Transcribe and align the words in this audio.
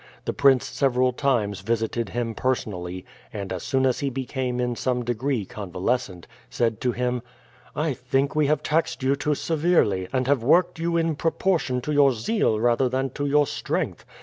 The 0.25 0.33
prince 0.33 0.65
several 0.65 1.13
times 1.13 1.61
visited 1.61 2.09
him 2.09 2.33
personally, 2.33 3.05
and, 3.31 3.53
as 3.53 3.61
soon 3.61 3.85
as 3.85 3.99
he 3.99 4.09
became 4.09 4.59
in 4.59 4.75
some 4.75 5.05
degree 5.05 5.45
convalescent, 5.45 6.25
said 6.49 6.81
to 6.81 6.91
him: 6.91 7.21
"I 7.75 7.93
think 7.93 8.35
we 8.35 8.47
have 8.47 8.63
taxed 8.63 9.03
you 9.03 9.15
too 9.15 9.35
severely, 9.35 10.07
and 10.11 10.25
have 10.25 10.41
worked 10.41 10.79
you 10.79 10.97
in 10.97 11.13
proportion 11.15 11.81
to 11.81 11.91
your 11.93 12.13
zeal 12.13 12.59
rather 12.59 12.89
than 12.89 13.11
to 13.11 13.27
your 13.27 13.45
strength. 13.45 14.03